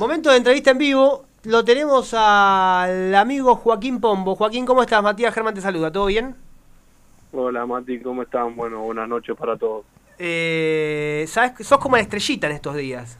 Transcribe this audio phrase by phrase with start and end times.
[0.00, 1.26] Momento de entrevista en vivo.
[1.42, 4.34] Lo tenemos al amigo Joaquín Pombo.
[4.34, 5.02] Joaquín, ¿cómo estás?
[5.02, 5.92] Matías Germán te saluda.
[5.92, 6.34] ¿Todo bien?
[7.34, 8.56] Hola Mati, ¿cómo están?
[8.56, 9.84] Bueno, buenas noches para todos.
[10.16, 11.66] Eh, ¿Sabes?
[11.66, 13.18] Sos como la estrellita en estos días.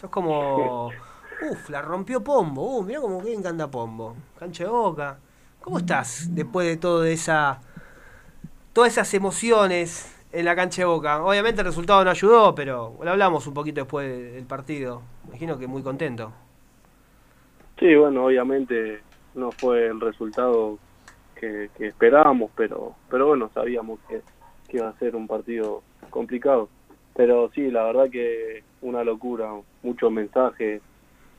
[0.00, 0.88] Sos como...
[1.48, 2.78] Uf, la rompió Pombo.
[2.78, 4.16] Uh, mirá cómo que encanta Pombo.
[4.36, 5.20] Cancha de boca.
[5.60, 7.60] ¿Cómo estás después de toda esa...
[8.72, 11.24] Todas esas emociones en la cancha de boca?
[11.24, 15.00] Obviamente el resultado no ayudó, pero lo hablamos un poquito después del partido.
[15.28, 16.32] Imagino que muy contento.
[17.78, 19.00] Sí, bueno, obviamente
[19.34, 20.78] no fue el resultado
[21.34, 24.20] que, esperábamos, pero pero bueno, sabíamos que,
[24.76, 26.68] iba a ser un partido complicado.
[27.14, 30.82] Pero sí, la verdad que una locura, muchos mensajes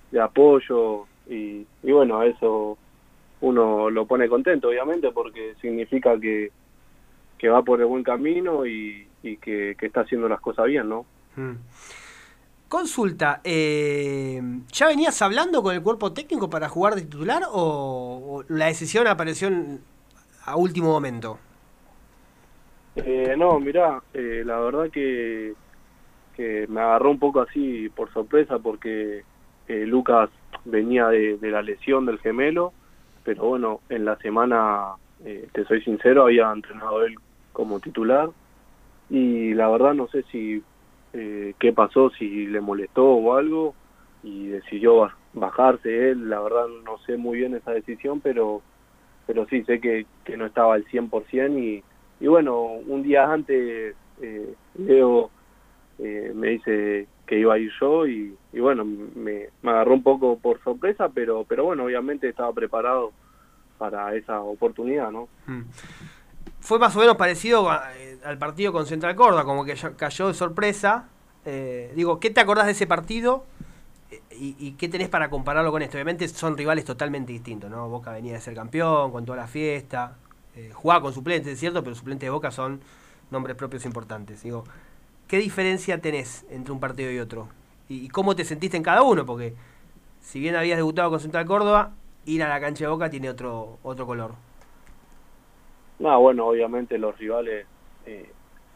[0.10, 2.80] de apoyo y, y bueno, eso
[3.42, 6.52] uno lo pone contento, obviamente, porque significa que,
[7.38, 11.06] que va por el buen camino y, y que, está haciendo las cosas bien, ¿no?
[11.36, 11.56] Mm.
[12.68, 14.42] Consulta, eh,
[14.74, 19.50] ¿ya venías hablando con el cuerpo técnico para jugar de titular o, la decisión apareció
[20.44, 21.40] a último momento?
[22.98, 25.54] Eh, no, mirá, eh, la verdad que,
[26.36, 29.24] que me agarró un poco así por sorpresa porque
[29.70, 30.30] Lucas
[30.66, 32.74] venía de, la lesión del gemelo,
[33.24, 37.16] pero bueno, en la semana, te soy sincero, había entrenado él
[37.58, 38.30] como titular
[39.10, 40.62] y la verdad no sé si
[41.14, 43.74] eh, qué pasó, si le molestó o algo,
[44.22, 46.30] y decidió bajarse él.
[46.30, 48.62] La verdad no sé muy bien esa decisión, pero
[49.26, 51.84] pero sí sé que, que no estaba al 100% y,
[52.24, 55.32] y bueno, un día antes eh, Leo
[55.98, 60.38] eh, me dice que iba a ir yo y, bueno, me, me, agarró un poco
[60.38, 63.12] por sorpresa, pero, pero bueno, obviamente estaba preparado
[63.78, 65.28] para esa oportunidad, ¿no?
[65.48, 65.64] Mm
[66.68, 70.34] fue más o menos parecido eh, al partido con Central Córdoba, como que cayó de
[70.34, 71.08] sorpresa.
[71.46, 73.46] Eh, digo, ¿qué te acordás de ese partido
[74.12, 75.96] eh, y, qué tenés para compararlo con esto?
[75.96, 77.88] Obviamente son rivales totalmente distintos, ¿no?
[77.88, 80.18] Boca venía de ser campeón, con toda la fiesta,
[80.74, 82.82] jugaba con suplentes, es cierto, pero suplentes de Boca son
[83.32, 84.44] nombres propios importantes.
[84.44, 84.66] Digo,
[85.30, 87.48] ¿qué diferencia tenés entre un partido y otro?
[87.88, 89.26] ¿Y, y cómo te sentiste en cada uno?
[89.26, 89.56] Porque
[90.22, 91.94] si bien habías debutado con Central Córdoba,
[92.26, 94.47] ir a la cancha de Boca tiene otro, otro color.
[96.00, 97.66] No, bueno, obviamente los rivales
[98.06, 98.30] eh,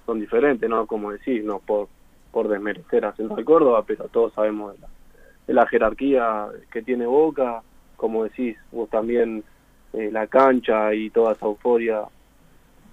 [0.06, 0.88] son diferentes, ¿no?
[0.88, 1.88] Como decís, no por,
[2.32, 4.76] por desmerecer a Central Córdoba, pero todos sabemos
[5.48, 7.62] de la, jerarquía que tiene Boca,
[7.96, 9.44] como decís, vos también
[9.94, 12.04] eh, la cancha y toda esa euforia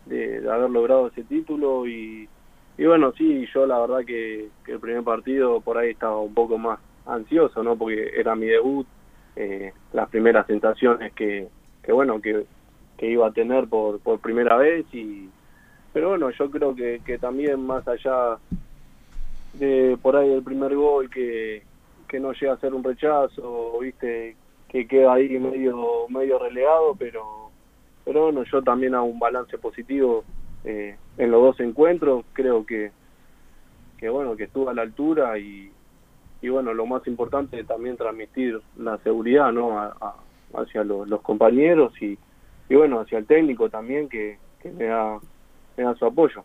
[0.06, 2.28] de, haber logrado ese título y,
[2.76, 6.58] y bueno, sí, yo la verdad que, el primer partido por ahí estaba un poco
[6.58, 7.76] más ansioso, ¿no?
[7.76, 8.86] Porque era mi debut,
[9.36, 11.48] eh, las primeras sensaciones que,
[11.82, 12.44] que bueno, que
[12.98, 15.30] que iba a tener por, por primera vez y
[15.92, 18.38] pero bueno yo creo que, que también más allá
[19.54, 21.62] de por ahí el primer gol que,
[22.06, 24.36] que no llega a ser un rechazo viste
[24.68, 27.50] que queda ahí medio medio relegado pero
[28.04, 30.24] pero bueno yo también hago un balance positivo
[30.64, 32.90] eh, en los dos encuentros creo que
[33.96, 35.70] que bueno que estuvo a la altura y,
[36.42, 39.92] y bueno lo más importante es también transmitir la seguridad no
[40.54, 42.18] hacia los compañeros y
[42.68, 45.18] y bueno, hacia el técnico también que, me, da,
[45.98, 46.44] su apoyo.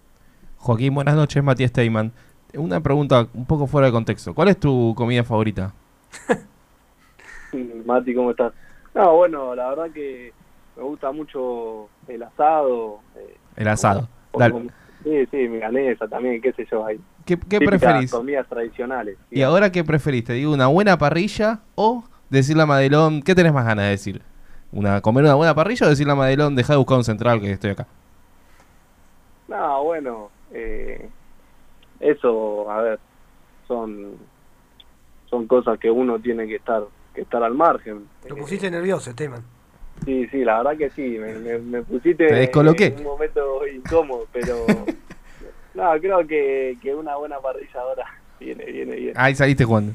[0.57, 2.11] Joaquín, buenas noches, Matías Steyman.
[2.55, 4.33] Una pregunta un poco fuera de contexto.
[4.33, 5.73] ¿Cuál es tu comida favorita?
[7.85, 8.53] Mati, ¿cómo estás?
[8.93, 10.31] No, bueno, la verdad que
[10.77, 12.99] me gusta mucho el asado.
[13.17, 14.07] Eh, el asado.
[15.03, 16.85] sí, sí, milanesa también, qué sé yo.
[16.85, 16.99] Ahí.
[17.25, 18.11] ¿Qué, qué preferís?
[18.11, 19.17] comidas tradicionales.
[19.31, 20.25] ¿Y ahora qué preferís?
[20.25, 24.21] ¿Te digo una buena parrilla o decirle a Madelón, qué tenés más ganas de decir?
[24.73, 27.51] Una comer una buena parrilla o decirle a Madelón, deja de buscar un central que
[27.51, 27.87] estoy acá?
[29.47, 31.09] No, bueno, eh,
[31.99, 32.99] eso, a ver,
[33.67, 34.17] son
[35.29, 36.83] son cosas que uno tiene que estar
[37.13, 38.07] que estar al margen.
[38.21, 39.43] Te pusiste nervioso, Esteban.
[40.05, 44.65] Sí, sí, la verdad que sí, me, pusiste en un momento incómodo, pero
[45.75, 48.05] no, creo que, que una buena parrilla ahora
[48.39, 49.13] viene, viene bien.
[49.15, 49.93] Ahí saliste jugando.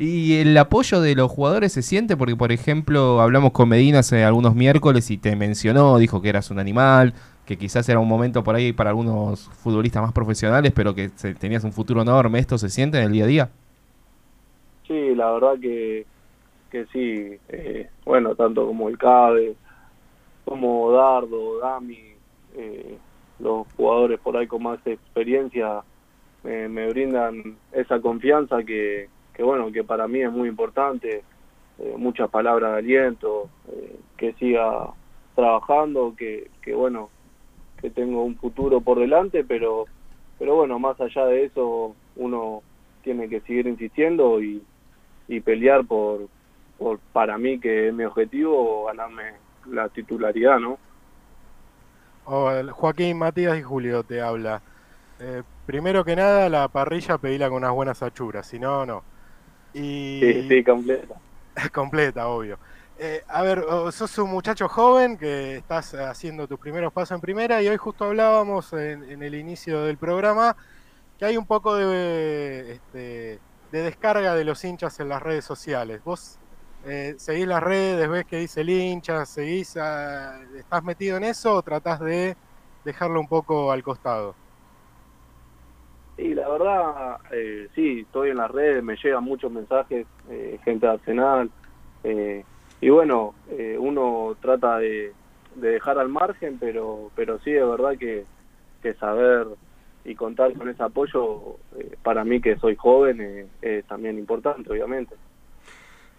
[0.00, 2.16] ¿Y el apoyo de los jugadores se siente?
[2.16, 6.52] Porque, por ejemplo, hablamos con Medina hace algunos miércoles y te mencionó, dijo que eras
[6.52, 7.14] un animal,
[7.44, 11.64] que quizás era un momento por ahí para algunos futbolistas más profesionales, pero que tenías
[11.64, 12.38] un futuro enorme.
[12.38, 13.50] ¿Esto se siente en el día a día?
[14.86, 16.06] Sí, la verdad que,
[16.70, 17.36] que sí.
[17.48, 19.56] Eh, bueno, tanto como el CABE,
[20.44, 21.98] como Dardo, Dami,
[22.56, 22.96] eh,
[23.40, 25.82] los jugadores por ahí con más experiencia
[26.44, 29.08] me brindan esa confianza que,
[29.38, 31.22] que bueno, que para mí es muy importante,
[31.78, 34.92] eh, muchas palabras de aliento, eh, que siga
[35.36, 37.08] trabajando, que, que bueno,
[37.80, 39.84] que tengo un futuro por delante, pero,
[40.40, 42.62] pero bueno, más allá de eso, uno
[43.04, 44.60] tiene que seguir insistiendo y,
[45.28, 46.26] y pelear por,
[46.76, 49.34] por, para mí que es mi objetivo, ganarme
[49.70, 50.78] la titularidad, ¿no?
[52.24, 54.62] Joaquín, Matías y Julio te habla.
[55.20, 59.04] Eh, primero que nada, la parrilla pedila con unas buenas achuras, si no, no.
[59.74, 60.20] Y...
[60.22, 61.14] Sí, sí, completa.
[61.72, 62.58] completa, obvio.
[63.00, 67.62] Eh, a ver, sos un muchacho joven que estás haciendo tus primeros pasos en primera
[67.62, 70.56] y hoy justo hablábamos en, el inicio del programa
[71.16, 73.38] que hay un poco de, este,
[73.70, 76.02] de descarga de los hinchas en las redes sociales.
[76.02, 76.38] Vos
[76.86, 79.76] eh, seguís las redes, ves que dice el hincha, seguís,
[80.56, 82.36] estás metido en eso o tratás de
[82.84, 84.34] dejarlo un poco al costado.
[86.18, 90.84] Sí, la verdad, eh, sí, estoy en las redes, me llegan muchos mensajes, eh, gente
[90.84, 91.48] de Arsenal,
[92.02, 92.44] eh,
[92.80, 95.12] y bueno, eh, uno trata de,
[95.54, 98.24] dejar al margen, pero pero sí es verdad que,
[98.82, 99.46] que saber
[100.04, 105.14] y contar con ese apoyo, eh, para mí que soy joven, es también importante, obviamente.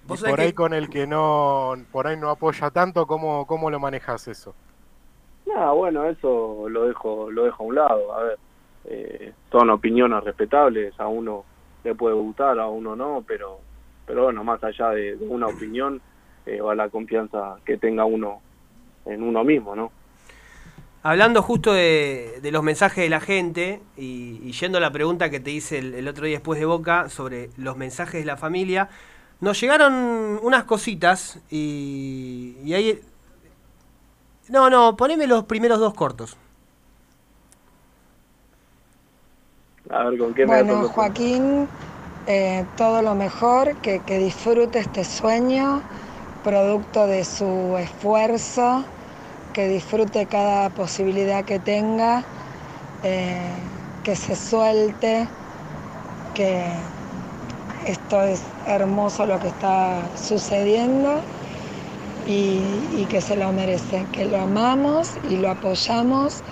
[0.05, 3.81] Y por ahí con el que no por ahí no apoya tanto, ¿cómo, cómo lo
[3.81, 4.55] manejas eso?
[5.45, 8.13] Nada, bueno, eso lo dejo lo dejo a un lado.
[8.13, 8.37] A ver,
[8.89, 11.45] eh, son opiniones respetables, a uno
[11.83, 13.59] le puede gustar, a uno no, pero
[14.09, 16.01] pero bueno, más allá de una opinión,
[16.47, 18.41] eh, o a la confianza que tenga uno
[19.05, 19.91] en uno mismo, ¿no?
[21.03, 25.51] Hablando justo de, los mensajes de la gente y, yendo a la pregunta que te
[25.51, 28.89] hice el, otro día después de Boca sobre los mensajes de la familia,
[29.41, 32.99] nos llegaron unas cositas y, y ahí...
[34.47, 36.35] No, no, poneme los primeros dos cortos.
[39.89, 41.71] A ver, ¿con qué bueno, Joaquín,
[42.25, 45.85] eh, todo lo mejor, que, que disfrute este sueño
[46.41, 48.87] producto de su esfuerzo,
[49.53, 52.29] que disfrute cada posibilidad que tenga,
[53.03, 53.71] eh,
[54.03, 55.29] que se suelte,
[56.33, 56.93] que
[57.85, 61.27] esto es hermoso lo que está sucediendo
[62.23, 66.43] y, y que se lo merece, que lo amamos y lo apoyamos,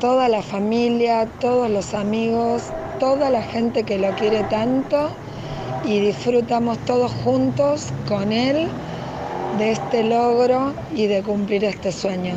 [0.00, 2.64] toda la familia, todos los amigos,
[2.98, 5.10] toda la gente que lo quiere tanto
[5.84, 8.66] y disfrutamos todos juntos con él
[9.58, 12.34] de este logro y de cumplir este sueño.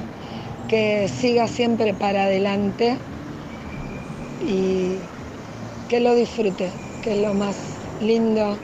[0.67, 2.97] Que siga siempre para adelante
[4.45, 4.95] y
[5.87, 6.69] que lo disfrute,
[7.01, 7.55] que es lo más
[8.01, 8.57] lindo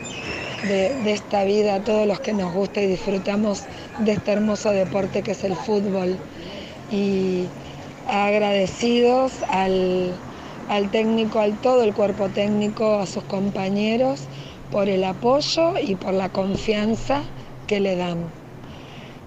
[0.67, 3.63] de, esta vida, todos los que nos gusta y disfrutamos
[3.99, 6.17] de este hermoso deporte que es el fútbol.
[6.91, 7.45] Y
[8.09, 10.13] agradecidos al,
[10.67, 14.25] al técnico, al todo el cuerpo técnico, a sus compañeros
[14.71, 17.23] por el apoyo y por la confianza
[17.67, 18.17] que le dan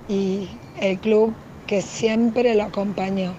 [0.09, 0.49] y
[0.81, 1.35] el club
[1.67, 3.35] que siempre lo acompañó.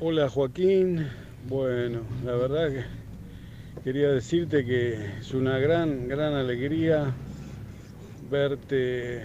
[0.00, 1.06] Hola Joaquín,
[1.48, 7.12] bueno, la verdad que quería decirte que es una gran, gran alegría
[8.30, 9.22] verte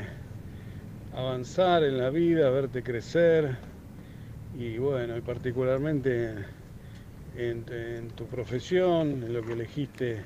[1.17, 3.57] avanzar en la vida, verte crecer
[4.55, 6.35] y bueno, y particularmente
[7.35, 10.21] en, tu profesión, en lo que elegiste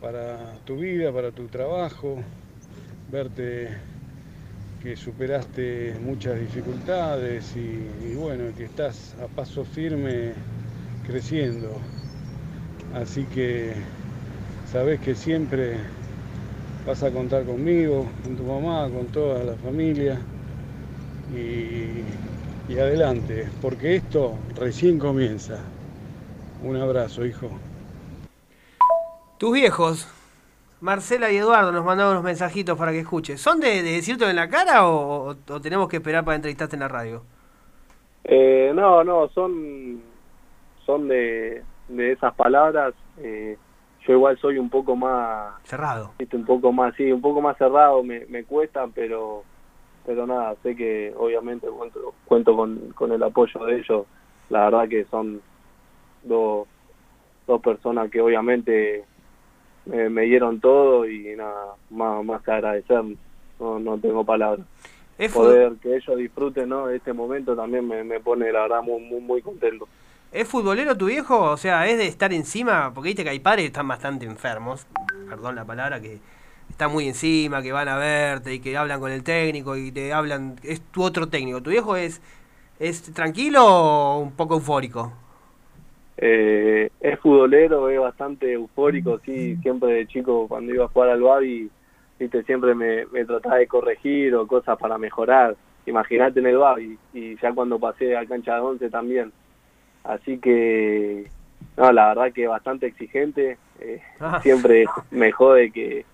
[0.00, 2.22] para tu vida, para tu trabajo
[3.10, 3.68] verte
[4.80, 10.34] que superaste muchas dificultades y, bueno, que estás a paso firme
[11.04, 11.80] creciendo.
[12.94, 13.72] Así que
[14.70, 15.78] sabes que siempre
[16.86, 20.18] vas a contar conmigo, con tu mamá, con toda la familia
[21.34, 25.60] y, y adelante, porque esto recién comienza.
[26.62, 27.50] Un abrazo, hijo.
[29.38, 30.08] Tus viejos
[30.84, 33.40] Marcela y Eduardo nos mandaron unos mensajitos para que escuches.
[33.40, 36.88] ¿Son de, de decirte en la cara o, tenemos que esperar para entrevistarte en la
[36.88, 37.22] radio?
[38.22, 40.02] Eh, no, no, son,
[40.84, 42.92] son de, de esas palabras.
[43.16, 43.56] Eh,
[44.06, 45.54] yo igual soy un poco más...
[45.64, 46.12] Cerrado.
[46.32, 49.44] Un poco más, sí, un poco más cerrado, me, me cuesta, pero
[50.04, 54.06] pero nada, sé que obviamente cuento, cuento con, con el apoyo de ellos.
[54.50, 55.40] La verdad que son
[56.22, 56.68] dos,
[57.46, 59.04] dos personas que obviamente
[59.86, 63.02] me, dieron todo y nada, más, más que agradecer,
[63.58, 64.66] no, no tengo palabras.
[65.32, 66.90] Poder que ellos disfruten ¿no?
[66.90, 69.88] este momento también me, me pone la verdad muy, muy, muy contento.
[70.34, 71.40] ¿Es futbolero tu viejo?
[71.52, 72.90] O sea, ¿es de estar encima?
[72.92, 74.84] Porque viste que hay padres que están bastante enfermos,
[75.28, 76.18] perdón la palabra, que
[76.68, 80.12] están muy encima, que van a verte y que hablan con el técnico y te
[80.12, 81.62] hablan, es tu otro técnico.
[81.62, 82.20] ¿Tu viejo es,
[82.80, 85.12] es tranquilo o un poco eufórico?
[86.16, 91.22] Eh, es futbolero, es bastante eufórico, sí, siempre de chico cuando iba a jugar al
[91.22, 91.70] Babi,
[92.18, 95.54] viste, siempre me, me trataba de corregir o cosas para mejorar.
[95.86, 99.30] Imagínate en el Babi y ya cuando pasé a cancha de once también.
[100.04, 101.28] Así que,
[101.76, 104.40] no, la verdad que bastante exigente, Eh, ah.
[104.40, 106.04] Siempre me jode que,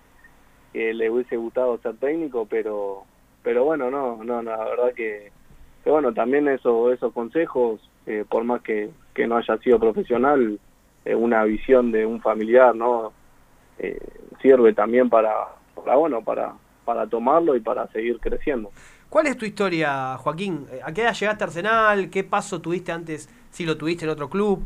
[0.73, 3.03] le hubiese gustado ser técnico, pero
[3.43, 5.31] pero bueno, no, no, la verdad que,
[5.85, 10.59] bueno, también eso, esos consejos, eh, por más que, que no haya sido profesional,
[11.05, 13.13] una visión de un familiar, ¿no?
[14.41, 15.33] sirve también para,
[15.75, 16.53] para, bueno, para,
[16.85, 18.71] para tomarlo y para seguir creciendo.
[19.09, 20.67] ¿Cuál es tu historia, Joaquín?
[20.83, 22.09] ¿A qué edad llegaste a Arsenal?
[22.09, 24.63] ¿Qué paso tuviste antes, si lo tuviste en otro club?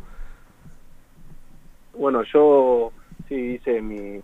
[1.97, 2.91] Bueno, yo
[3.27, 4.21] sí hice mi,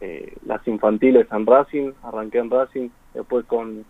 [0.00, 3.84] eh, las infantiles en Racing, arranqué en Racing, después con,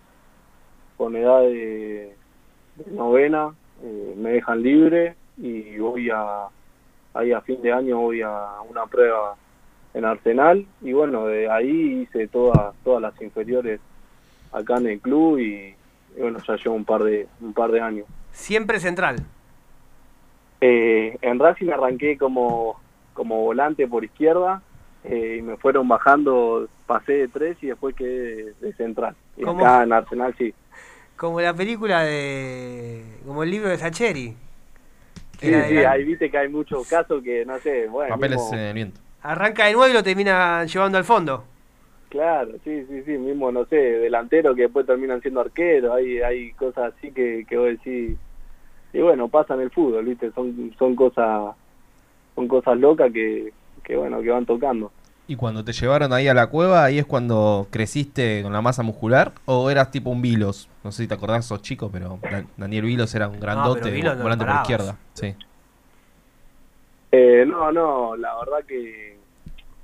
[0.96, 2.14] con edad de,
[2.90, 6.46] novena eh, me dejan libre y voy a,
[7.14, 9.36] ahí a fin de año voy a una prueba
[9.94, 13.80] en Arsenal y bueno, de ahí hice todas todas las inferiores
[14.52, 15.74] acá en el club y,
[16.18, 18.06] bueno, ya llevo un par de un par de años.
[18.32, 19.16] ¿Siempre central?
[20.60, 22.80] Eh, en Racing arranqué como,
[23.14, 24.62] como volante por izquierda
[25.04, 29.14] eh, y me fueron bajando, pasé de tres y después quedé de, central.
[29.36, 30.52] Y acá en Arsenal sí.
[31.16, 33.02] Como la película de...
[33.26, 34.34] como el libro de Sacheri.
[35.38, 38.14] Sí, sí, ahí viste que hay muchos casos que, no sé, bueno...
[38.14, 39.00] Papeles en el viento.
[39.22, 41.44] Arranca de nuevo y lo termina llevando al fondo.
[42.10, 46.52] Claro, sí, sí, sí, mismo, no sé, delantero que después terminan siendo arquero, hay, hay
[46.52, 48.18] cosas así que, que vos decís,
[48.92, 51.54] y bueno, pasa en el fútbol, viste, son, son cosas,
[52.34, 54.90] son cosas locas que, que bueno, que van tocando.
[55.26, 58.82] ¿Y cuando te llevaron ahí a la cueva, ahí es cuando creciste con la masa
[58.82, 59.32] muscular?
[59.44, 60.68] ¿O eras tipo un Vilos?
[60.82, 62.18] No sé si te acordás, sos chico, pero
[62.56, 64.96] Daniel Vilos era un grandote, volante por izquierda.
[65.14, 65.34] Sí.
[67.12, 69.20] Eh, no, no, la verdad que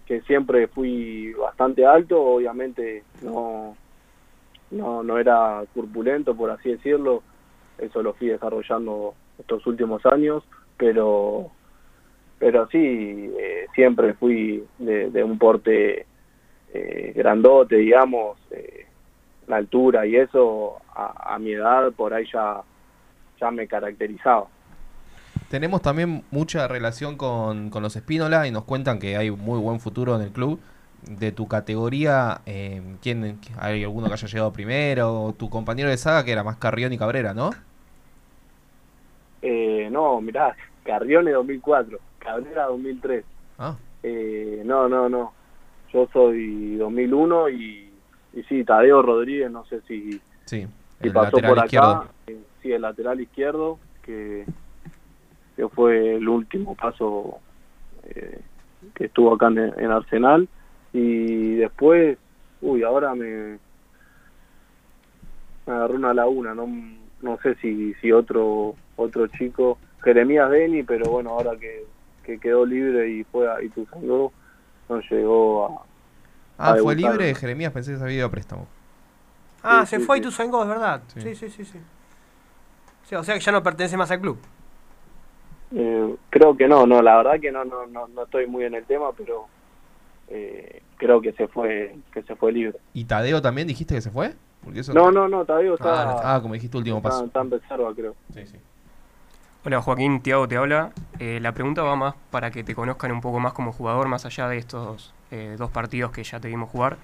[0.06, 3.76] que siempre fui bastante alto, obviamente no,
[4.70, 7.22] no, no era corpulento, por así decirlo,
[7.78, 10.42] eso lo fui desarrollando estos últimos años,
[10.76, 11.50] pero
[12.38, 16.06] pero sí, eh, siempre fui de, un porte
[16.74, 18.86] eh, grandote, digamos, eh,
[19.46, 22.60] la altura y eso a, a mi edad por ahí ya,
[23.40, 24.48] ya me caracterizaba.
[25.48, 29.80] Tenemos también mucha relación con, con los Espínola y nos cuentan que hay muy buen
[29.80, 30.60] futuro en el club.
[31.02, 35.34] De tu categoría, eh, ¿quién, ¿hay alguno que haya llegado primero?
[35.38, 37.50] Tu compañero de saga que era más Carrión y Cabrera, ¿no?
[39.40, 43.24] Eh, no, mirá, Carrión es 2004, Cabrera 2003.
[43.58, 43.76] Ah.
[44.02, 45.32] Eh, no, no, no.
[45.92, 47.90] Yo soy 2001 y,
[48.34, 50.66] y sí, Tadeo Rodríguez, no sé si, sí,
[51.00, 51.64] si pasó por acá.
[51.64, 52.06] Izquierdo.
[52.26, 54.44] Eh, sí, el lateral izquierdo, que
[55.56, 57.38] que fue el último paso
[58.04, 58.40] eh,
[58.94, 60.48] que estuvo acá en, Arsenal.
[60.98, 62.16] Y después,
[62.62, 63.58] uy, ahora me,
[65.66, 66.66] me agarró una laguna, no,
[67.20, 71.84] no sé si, si otro otro chico, Jeremías Beni, pero bueno, ahora que,
[72.24, 74.32] que quedó libre y fue a Ituzaingó,
[74.88, 76.70] no llegó a...
[76.70, 78.66] Ah, fue libre Jeremías, pensé que se había ido a préstamo.
[79.62, 81.02] Ah, se fue a Ituzaingó, es verdad.
[81.08, 81.78] Sí, sí, sí, sí.
[83.14, 84.38] O sea que ya no pertenece más al club.
[85.74, 88.74] Eh, creo que no, no, la verdad que no, no, no, no estoy muy en
[88.74, 89.46] el tema, pero
[90.28, 92.78] eh, creo que se fue, que se fue libre.
[92.92, 94.34] ¿Y Tadeo también dijiste que se fue?
[94.92, 96.10] no, no, no, Tadeo está.
[96.10, 97.24] Ah, ah, como dijiste último paso.
[97.24, 98.14] Está en reserva, creo.
[98.32, 98.56] Sí, sí.
[99.64, 100.92] Hola Joaquín, Tiago te habla.
[101.18, 104.24] Eh, la pregunta va más para que te conozcan un poco más como jugador, más
[104.24, 105.12] allá de estos
[105.58, 106.98] dos partidos que ya te vimos jugar.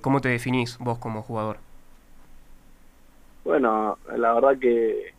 [0.00, 1.58] ¿Cómo te definís vos como jugador?
[3.44, 5.12] Bueno, la verdad que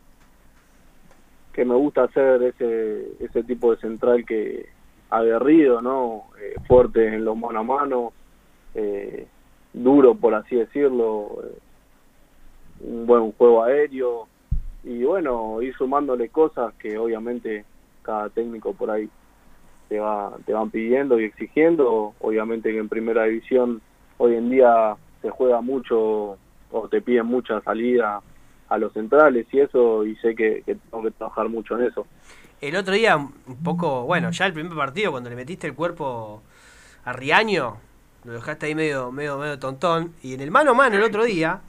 [1.54, 4.70] que me gusta hacer ese, ese tipo de central que
[5.10, 6.26] aguerrido, ¿no?
[6.68, 8.14] Fuerte en los mano a mano,
[8.76, 9.28] eh,
[9.74, 11.58] duro por así decirlo, eh,
[12.82, 14.28] un buen juego aéreo
[14.84, 17.66] y bueno, ir sumándole cosas que obviamente
[18.02, 19.10] cada técnico por ahí
[19.90, 23.82] te va te van pidiendo y exigiendo, obviamente que en primera división
[24.18, 26.38] hoy en día se juega mucho
[26.72, 28.22] o te piden mucha salida
[28.70, 32.08] a los centrales y eso, y sé que, tengo que trabajar mucho en eso.
[32.60, 36.42] El otro día, un poco, bueno, ya el primer partido, cuando le metiste el cuerpo
[37.06, 37.14] a
[38.26, 41.26] lo dejaste ahí medio, medio, medio tontón, y en el mano a mano el otro
[41.26, 41.60] día,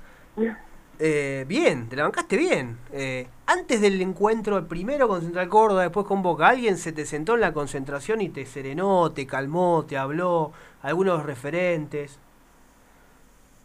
[1.00, 2.79] eh, bien, te la bancaste bien.
[2.93, 7.05] Eh, antes del encuentro, el primero con Central Córdoba, después con Boca, alguien se te
[7.05, 12.21] sentó en la concentración y te serenó, te calmó, te habló, algunos referentes.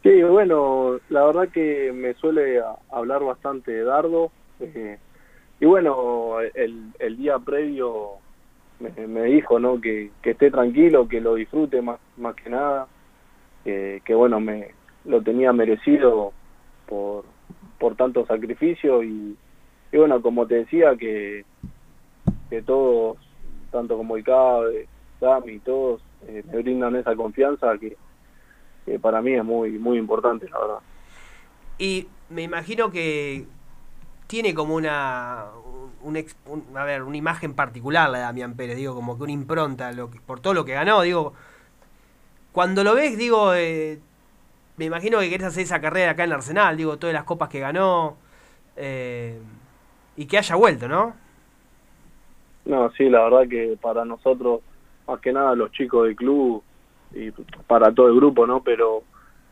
[0.01, 2.61] Sí, bueno, la verdad que me suele
[2.91, 4.31] hablar bastante de Dardo.
[4.61, 4.97] Eh,
[5.59, 8.19] y bueno, el día previo
[8.79, 9.79] me, dijo ¿no?
[9.81, 12.87] Que, que, esté tranquilo, que lo disfrute más, más que nada.
[13.63, 14.71] que bueno, me
[15.05, 16.33] lo tenía merecido
[16.87, 17.25] por,
[17.77, 19.03] por tanto sacrificio.
[19.03, 19.37] Y,
[19.91, 21.45] y bueno, como te decía, que,
[22.49, 23.17] que todos,
[23.71, 24.87] tanto como el CABE,
[25.19, 27.97] Dami y todos eh, me brindan esa confianza que,
[28.99, 30.79] para mí es muy, muy importante, la verdad.
[31.77, 33.45] Y me imagino que
[34.25, 35.45] tiene como una
[36.01, 36.17] un,
[36.75, 40.09] a ver, una imagen particular la de Damián Pérez, digo, como que una impronta lo
[40.09, 41.33] por todo lo que ganó, digo,
[42.51, 43.99] cuando lo ves, digo, eh,
[44.77, 47.59] me imagino que querés hacer esa carrera acá en Arsenal, digo, todas las copas que
[47.59, 48.17] ganó
[48.75, 49.39] eh,
[50.15, 51.13] y que haya vuelto, ¿no?
[52.65, 54.61] No, sí, la verdad que para nosotros,
[55.07, 56.63] más que nada los chicos del club
[57.13, 57.31] y
[57.67, 58.61] para todo el grupo, ¿no?
[58.63, 59.03] Pero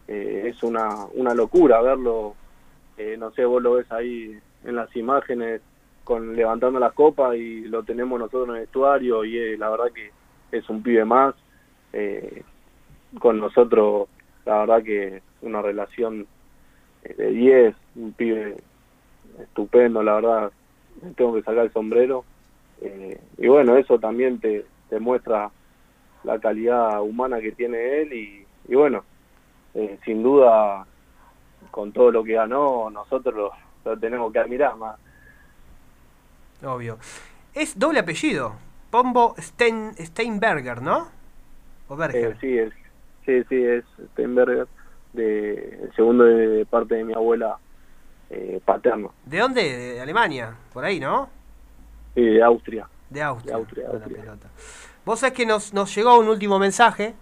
[0.08, 2.36] eh, es una, una locura verlo,
[3.18, 5.62] no sé, vos lo ves ahí en las imágenes
[6.08, 10.10] con levantando la copa y lo tenemos nosotros en el estuario y la verdad que
[10.58, 11.36] es un pibe más.
[11.92, 12.44] Eh,
[13.20, 14.08] con nosotros,
[14.46, 16.26] la verdad que una relación
[17.04, 18.56] eh, de 10, un pibe
[19.38, 20.52] estupendo, la verdad,
[21.18, 22.24] tengo que sacar el sombrero.
[22.80, 25.52] Eh, y bueno, eso también te, te, muestra
[26.24, 29.04] la calidad humana que tiene él y, y bueno,
[30.06, 30.88] sin duda,
[31.70, 33.52] con todo lo que ganó, nosotros lo,
[33.84, 34.98] lo tenemos que admirar más
[36.64, 36.98] Obvio.
[37.54, 38.54] Es doble apellido.
[38.90, 41.10] Pombo Steinberger, ¿no?
[41.90, 42.74] ¿O eh, sí, es,
[43.26, 43.84] sí, sí, es
[44.14, 44.68] Steinberger.
[45.14, 47.58] De, el segundo de, parte de mi abuela
[48.30, 49.10] eh, paterna.
[49.26, 49.64] ¿De dónde?
[49.64, 51.30] De Alemania, por ahí, ¿no?
[52.14, 52.88] Sí, de Austria.
[53.10, 53.58] De Austria.
[55.06, 57.14] Vos sabés que nos, nos llegó un último mensaje.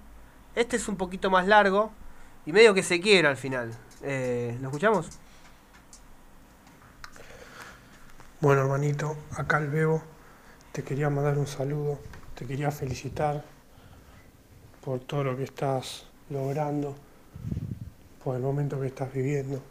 [0.56, 1.92] Este es un poquito más largo
[2.46, 3.72] y medio que se quiera al final.
[4.04, 5.20] Eh, ¿Lo escuchamos?
[8.46, 10.04] Bueno, hermanito, acá el Bebo,
[10.72, 11.98] te quería mandar un saludo,
[12.36, 13.44] te quería felicitar
[14.84, 16.96] por todo lo que estás logrando,
[18.24, 19.64] por el momento que estás viviendo,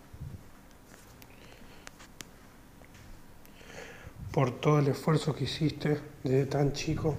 [4.33, 7.16] por todo el esfuerzo que hiciste desde tan chico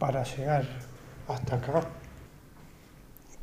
[0.00, 0.66] para llegar
[1.28, 1.88] hasta acá,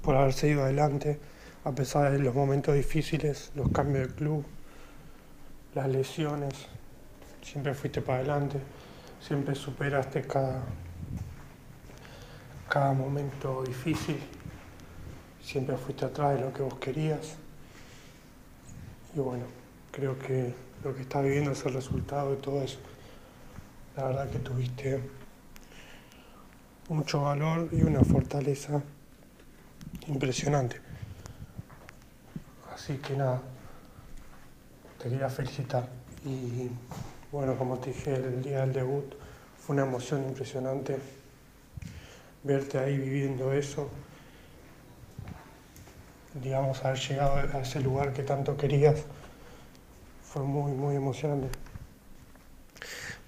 [0.01, 1.17] por haberse ido adelante
[1.63, 4.45] a pesar de los momentos difíciles, los cambios de club,
[5.75, 6.67] las lesiones
[7.45, 8.59] siempre fuiste para adelante,
[9.21, 10.63] siempre superaste cada,
[12.67, 14.17] cada momento difícil,
[15.41, 17.35] siempre fuiste atrás de lo que vos querías.
[19.15, 19.45] Y bueno,
[19.91, 20.53] creo que
[20.83, 22.79] lo que estás viviendo es el resultado de todo eso.
[23.95, 25.07] La verdad que tuviste
[26.89, 28.81] mucho valor y una fortaleza
[30.07, 30.81] impresionante.
[32.73, 33.41] Así que nada,
[34.97, 35.87] te quería felicitar
[36.25, 36.69] y
[37.35, 39.13] bueno, como te dije, el día del debut
[39.57, 40.97] fue una emoción impresionante
[42.43, 43.89] verte ahí viviendo eso,
[46.41, 49.03] digamos, haber llegado a ese lugar que tanto querías,
[50.23, 51.49] fue muy, muy emocionante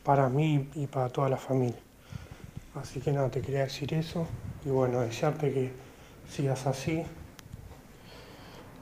[0.05, 1.81] para mí y para toda la familia.
[2.75, 4.25] Así que nada, te quería decir eso
[4.63, 5.73] y bueno, desearte que
[6.29, 7.03] sigas así,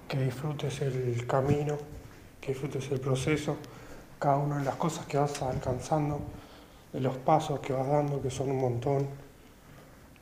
[0.08, 1.80] que disfrutes el camino,
[2.40, 3.58] que disfrutes el proceso
[4.20, 6.22] cada una de las cosas que vas alcanzando,
[6.94, 9.08] de los pasos que vas dando, que son un montón,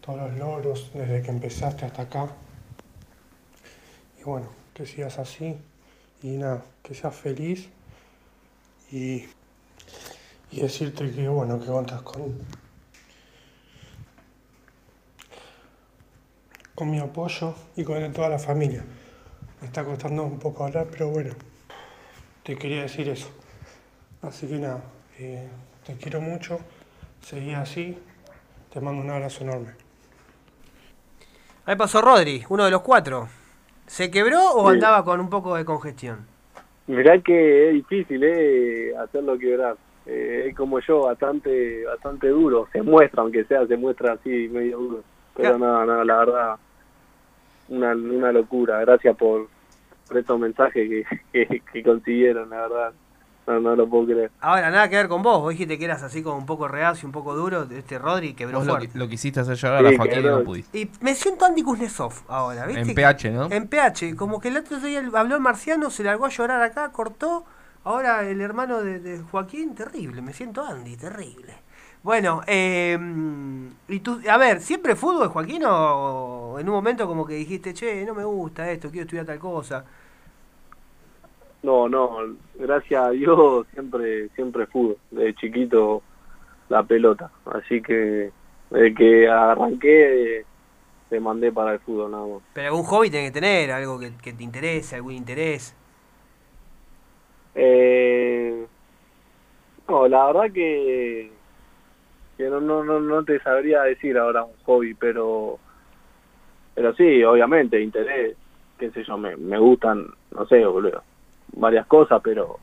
[0.01, 2.27] todos los logros desde que empezaste hasta acá.
[4.19, 5.57] Y bueno, que sigas así
[6.21, 7.69] y nada, que seas feliz
[8.91, 9.25] y,
[10.51, 12.39] y decirte que bueno, que contas con,
[16.75, 18.83] con mi apoyo y con toda la familia.
[19.61, 21.33] Me está costando un poco hablar, pero bueno,
[22.43, 23.29] te quería decir eso.
[24.23, 24.81] Así que nada,
[25.19, 25.49] eh,
[25.85, 26.57] te quiero mucho,
[27.21, 27.97] seguí así,
[28.71, 29.71] te mando un abrazo enorme.
[31.65, 33.27] Ahí pasó Rodri, uno de los cuatro.
[33.85, 36.25] ¿Se quebró o andaba con un poco de congestión?
[36.87, 39.75] Mirá que es difícil eh, hacerlo quebrar.
[40.05, 42.67] Eh, es como yo, bastante bastante duro.
[42.71, 45.03] Se muestra, aunque sea, se muestra así medio duro.
[45.35, 46.55] Pero nada, nada, la verdad,
[47.67, 48.79] una, una locura.
[48.79, 49.47] Gracias por,
[50.07, 52.93] por estos mensajes que, que consiguieron, la verdad.
[53.45, 54.31] No, no lo puedo creer.
[54.39, 55.41] Ahora, nada que ver con vos.
[55.41, 57.67] Vos dijiste que eras así como un poco reacio, un poco duro.
[57.69, 58.89] Este Rodri quebró vos fuerte.
[58.93, 60.79] Lo, lo quisiste hacer llorar a la Joaquín y no pudiste.
[60.79, 62.81] Y me siento Andy Kuznetsov ahora, ¿viste?
[62.81, 63.51] En PH, ¿no?
[63.51, 64.15] En PH.
[64.15, 67.45] Como que el otro día habló el marciano, se largó a llorar acá, cortó.
[67.83, 70.21] Ahora el hermano de, Joaquín, terrible.
[70.21, 71.53] Me siento Andy, terrible.
[72.01, 72.97] Bueno, eh,
[73.89, 75.63] y tú, a ver, ¿siempre fútbol, Joaquín?
[75.65, 79.39] O en un momento como que dijiste, che, no me gusta esto, quiero estudiar tal
[79.39, 79.83] cosa?
[81.63, 82.17] No, no,
[82.55, 86.03] gracias a Dios siempre siempre fútbol, de chiquito
[86.67, 88.31] la pelota, así que
[88.69, 90.45] desde que arranqué
[91.09, 92.41] te mandé para el fútbol nada más.
[92.53, 95.73] Pero algún hobby tiene que tener, algo que, te interese, algún interés.
[97.55, 98.65] Eh,
[99.87, 101.31] no, la verdad que
[102.35, 105.59] que no, no, no, no te sabría decir ahora un hobby, pero
[106.75, 108.35] pero sí, obviamente, interés,
[108.77, 111.03] qué sé yo, me, me gustan, no sé, boludo,
[111.53, 112.59] varias cosas, pero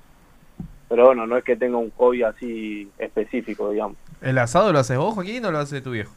[0.89, 3.97] pero bueno, no es que tenga un hobby así específico, digamos.
[4.21, 6.13] ¿El asado lo haces vos, Joaquín, o lo hace tu viejo?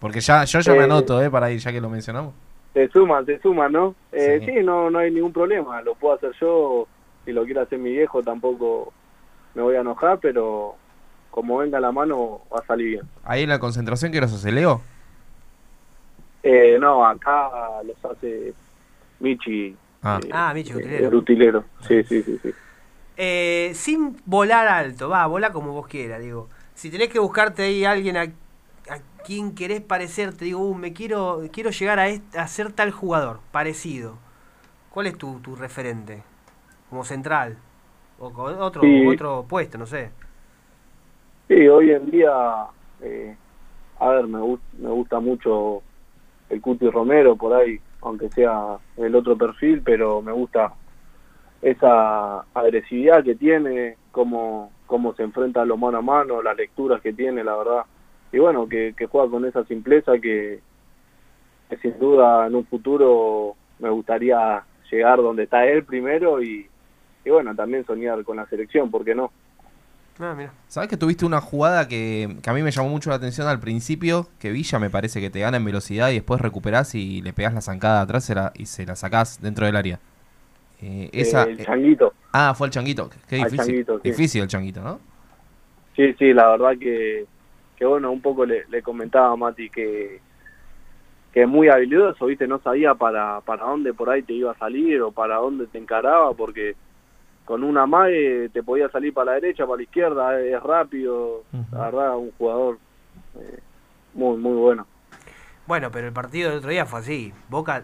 [0.00, 1.30] Porque ya yo ya me Eh, anoto, ¿eh?
[1.30, 2.34] Para ir, ya que lo mencionamos.
[2.74, 3.94] Se suman, se suman, ¿no?
[4.10, 4.46] Eh, Sí.
[4.52, 4.62] sí.
[4.64, 6.88] no, no hay ningún problema, lo puedo hacer yo,
[7.24, 8.92] si lo quiere hacer mi viejo tampoco
[9.54, 10.74] me voy a enojar, pero
[11.30, 13.02] como venga la mano va a salir bien.
[13.24, 14.80] Ahí en la concentración que los hace Leo.
[16.42, 17.48] Eh, no, acá
[17.84, 18.52] los hace
[19.20, 19.76] Michi.
[20.02, 20.20] Ah.
[20.24, 21.08] eh, Ah, Michi, eh, utilero.
[21.08, 21.64] el utilero.
[21.86, 22.54] Sí, sí, sí, sí.
[23.16, 26.48] Eh, sin volar alto, va, vola como vos quieras, digo.
[26.74, 30.92] Si tenés que buscarte ahí alguien a, a quien querés parecer, te digo, uh, me
[30.92, 34.16] quiero, quiero llegar a, est- a ser tal jugador, parecido.
[34.90, 36.22] ¿Cuál es tu, tu referente?
[36.90, 37.58] Como central.
[38.18, 39.04] O con otro, Sí.
[39.04, 40.10] otro puesto, no sé.
[41.48, 42.30] Sí, hoy en día,
[43.00, 43.36] eh,
[44.00, 44.38] a ver, me,
[44.72, 45.82] me gusta mucho
[46.48, 50.74] el Cuti Romero por ahí, aunque sea el otro perfil, pero me gusta
[51.62, 57.00] esa agresividad que tiene, cómo, cómo se enfrenta a lo mano a mano, las lecturas
[57.00, 57.84] que tiene, la verdad.
[58.32, 60.60] Y bueno, que, que juega con esa simpleza que,
[61.68, 66.66] que sin duda en un futuro me gustaría llegar donde está él primero y,
[67.24, 69.30] y bueno, también soñar con la selección, ¿por qué no?
[70.18, 70.52] Ah, mira.
[70.68, 73.60] ¿Sabes que tuviste una jugada que, que a mí me llamó mucho la atención al
[73.60, 74.28] principio?
[74.38, 77.54] Que Villa me parece que te gana en velocidad y después recuperás y le pegás
[77.54, 80.00] la zancada atrás se la- y se la sacás dentro del área.
[80.82, 82.12] Eh, esa, el eh, changuito.
[82.32, 83.10] ah, fue el changuito.
[83.28, 83.74] Qué Al difícil.
[83.74, 84.10] Changuito, sí.
[84.10, 85.00] Difícil el changuito, ¿no?
[85.96, 87.26] Sí, sí, la verdad que,
[87.76, 90.22] que bueno, un poco le, le comentaba a Mati que,
[91.32, 92.46] que es muy habilidoso, ¿viste?
[92.46, 95.78] No sabía para, para dónde por ahí te iba a salir o para dónde te
[95.78, 96.74] encaraba, porque
[97.44, 101.78] con una mague te podía salir para la derecha, para la izquierda, es rápido, la
[101.90, 102.78] verdad, un jugador
[103.36, 103.58] eh,
[104.14, 104.86] muy, muy bueno.
[105.66, 107.32] Bueno, pero el partido del otro día fue así.
[107.48, 107.82] Boca,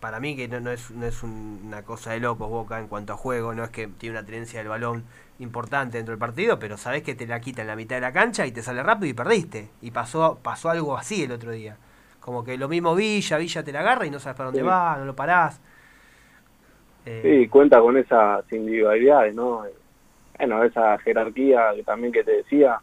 [0.00, 2.88] para mí que no, no es, no es un- una cosa de locos Boca en
[2.88, 5.04] cuanto a juego, no es que tiene una tenencia del balón
[5.38, 8.12] importante dentro del partido, pero sabés que te la quita en la mitad de la
[8.12, 9.70] cancha y te sale rápido y perdiste.
[9.80, 11.76] Y pasó, pasó algo así el otro día.
[12.20, 14.66] Como que lo mismo Villa, Villa te la agarra y no sabes para dónde Sí.
[14.66, 15.60] va, no lo parás.
[17.06, 19.64] Eh, Sí, cuenta con esas individualidades, ¿no?
[20.38, 22.78] Bueno, esa jerarquía que también que te decía,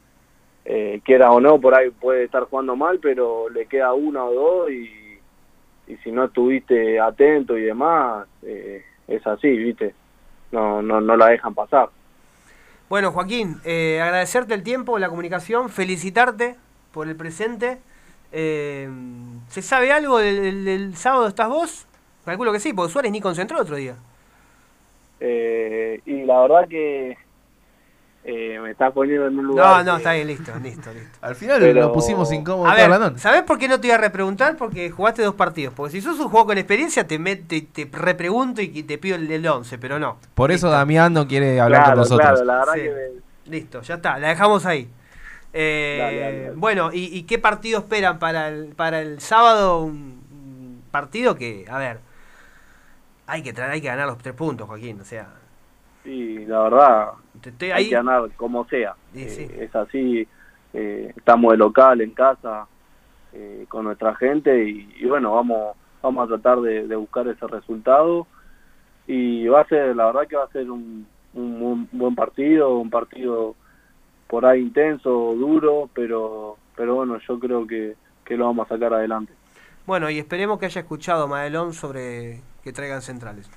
[0.66, 4.34] eh, quiera o no, por ahí puede estar jugando mal, pero le queda una o
[4.34, 5.20] dos y,
[5.88, 9.94] y si no estuviste atento y demás, eh, es así, ¿viste?
[10.52, 11.90] No, no, no la dejan pasar.
[12.90, 16.56] Bueno, Joaquín, eh, agradecerte el tiempo, la comunicación, felicitarte
[16.92, 17.78] por el presente.
[18.32, 18.88] Eh,
[19.48, 21.88] ¿Se sabe algo del, del- del sábado estás vos?
[22.26, 23.96] Calculo que sí, porque Suárez ni concentró el otro día.
[25.20, 27.18] Eh, y la verdad que
[28.24, 29.86] eh, me estás poniendo en un No, lugar...
[29.86, 31.18] no, que- está bien, listo, listo, listo.
[31.22, 33.18] Al final Pero- nos pusimos incómodos A ver, la.
[33.18, 34.56] ¿sabés por qué no te iba a repreguntar?
[34.58, 35.74] Porque jugaste dos partidos.
[35.74, 39.16] Porque si sos un juego con experiencia, te, met- te, te repregunto y te pido
[39.16, 40.18] el del 11, pero no.
[40.36, 40.70] Por eso.
[40.70, 42.30] Damián no quiere hablar Claro, con nosotros.
[42.42, 42.82] claro, la verdad Sí.
[42.82, 44.88] que me- Listo, ya está, la dejamos ahí.
[45.54, 46.56] Eh, Dale, dale, dale.
[46.56, 49.82] Bueno, ¿y, y qué partido esperan para el, para el sábado?
[49.82, 52.00] Un partido que, a ver,
[53.30, 55.00] hay que traer, hay que ganar los tres puntos, Joaquín.
[55.02, 55.28] O sea,
[56.04, 57.10] Sí, la verdad,
[57.44, 57.90] estoy hay ahí.
[57.90, 58.96] que ganar como sea.
[59.14, 59.48] Sí, Eh, sí.
[59.60, 60.28] Es así,
[60.74, 62.68] eh, estamos de local en casa
[63.34, 67.46] eh, con nuestra gente y, y bueno, vamos vamos a tratar de, de buscar ese
[67.48, 68.26] resultado
[69.06, 72.78] y va a ser, la verdad que va a ser un, un, un buen partido,
[72.78, 73.56] un partido
[74.28, 78.94] por ahí intenso, duro, pero pero bueno, yo creo que, que lo vamos a sacar
[78.94, 79.34] adelante.
[79.86, 83.50] Bueno, y esperemos que haya escuchado Madelón sobre que traigan centrales.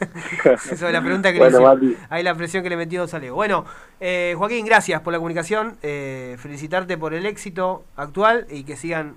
[0.44, 2.06] Esa es la pregunta que Bueno, le hice.
[2.08, 3.34] Ahí la presión que le metió salió.
[3.34, 3.64] Bueno,
[4.00, 5.76] eh, Joaquín, gracias por la comunicación.
[5.82, 9.16] eh, felicitarte por el éxito actual y que sigan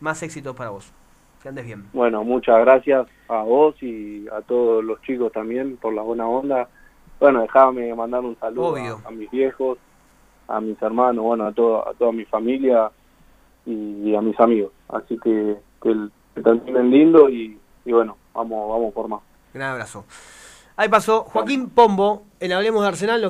[0.00, 0.92] más éxitos para vos.
[1.42, 1.84] Que andes bien.
[1.92, 6.68] Bueno, muchas gracias a vos y a todos los chicos también por la buena onda.
[7.20, 9.78] Bueno, déjame mandar un saludo a, a mis viejos,
[10.48, 12.90] a mis hermanos, bueno, a, todo, a toda mi familia
[13.66, 14.72] y, a mis amigos.
[14.88, 19.20] Así que que, que terminen lindo y, y bueno, vamos, vamos por más.
[19.52, 20.04] Gran abrazo.
[20.76, 23.20] Ahí pasó Joaquín Pombo en Hablemos de Arsenal.